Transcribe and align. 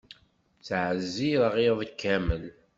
Ttɛeẓẓireɣ 0.59 1.55
iḍ 1.67 1.79
kamel. 1.99 2.43